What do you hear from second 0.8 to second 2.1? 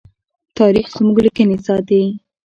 زموږ لیکنې ساتي.